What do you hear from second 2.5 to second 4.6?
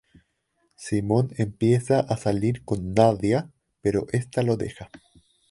con Nadia, pero esta lo